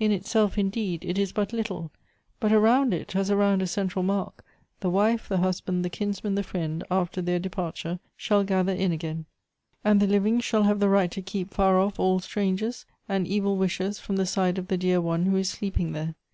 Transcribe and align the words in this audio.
In 0.00 0.10
itself, 0.10 0.56
indeed, 0.56 1.04
it 1.04 1.18
is 1.18 1.32
but 1.32 1.52
little; 1.52 1.90
but 2.40 2.50
around 2.50 2.94
it, 2.94 3.14
as 3.14 3.30
around 3.30 3.60
a 3.60 3.66
central 3.66 4.02
mark, 4.02 4.42
the 4.80 4.88
wife, 4.88 5.28
the 5.28 5.36
husband, 5.36 5.84
the 5.84 5.90
kinsman, 5.90 6.34
the 6.34 6.42
friend, 6.42 6.82
after 6.90 7.20
their 7.20 7.38
departure, 7.38 8.00
shall 8.16 8.42
gather 8.42 8.72
in 8.72 8.90
again; 8.90 9.26
and 9.84 10.00
the 10.00 10.06
living 10.06 10.40
shall 10.40 10.62
have 10.62 10.80
the 10.80 10.88
right 10.88 11.10
to 11.10 11.20
keep 11.20 11.52
far 11.52 11.78
off 11.78 12.00
all 12.00 12.20
strangers, 12.20 12.86
and 13.06 13.26
evil 13.26 13.58
wishers 13.58 13.98
from 13.98 14.16
the 14.16 14.24
side 14.24 14.56
of 14.56 14.68
the 14.68 14.78
dear 14.78 14.98
one 15.02 15.26
who 15.26 15.36
is 15.36 15.50
sleeping 15.50 15.92
there. 15.92 16.14